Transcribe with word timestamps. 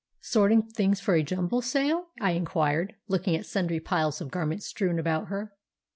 "Sorting 0.19 0.63
things 0.63 0.99
for 0.99 1.13
a 1.13 1.21
jumble 1.21 1.61
sale?" 1.61 2.07
I 2.19 2.31
inquired, 2.31 2.95
looking 3.07 3.35
at 3.35 3.45
sundry 3.45 3.79
piles 3.79 4.19
of 4.19 4.31
garments 4.31 4.65
strewn 4.65 4.97
about 4.97 5.27
her. 5.27 5.53